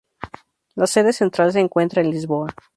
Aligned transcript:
La 0.77 0.87
sede 0.87 1.13
central 1.13 1.51
se 1.53 1.59
encuentra 1.59 2.01
en 2.01 2.09
Lisboa. 2.09 2.47